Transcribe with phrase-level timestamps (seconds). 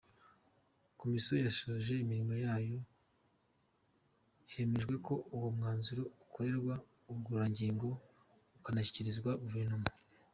[0.99, 2.79] Komisiyo yasoje imirimo yayo
[4.51, 6.73] hemejwe ko uwo mwanzuro ukorerwa
[7.09, 7.87] ubugororangingo
[8.57, 9.89] ukanashyikirizwa Guverinoma.